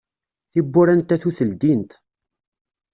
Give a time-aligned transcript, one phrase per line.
[0.51, 1.91] Tiwurra n tatut ldint.